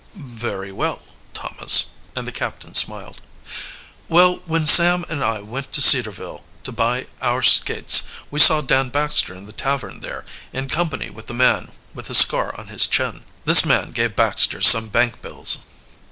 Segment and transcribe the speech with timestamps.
[0.15, 3.21] "Very well, Thomas," and the captain smiled.
[4.09, 8.01] "Well, when Sam and I went to Cedarville to buy our skates
[8.31, 12.15] we saw Dan Baxter in the tavern there, in company with the man with a
[12.15, 13.25] scar on his chin.
[13.45, 15.59] This man gave Baxter some bank bills."